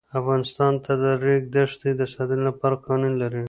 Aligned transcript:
افغانستان 0.19 0.73
د 0.83 0.87
د 1.01 1.03
ریګ 1.23 1.43
دښتې 1.55 1.91
د 1.99 2.01
ساتنې 2.13 2.43
لپاره 2.49 2.75
قوانین 2.83 3.13
لري. 3.21 3.39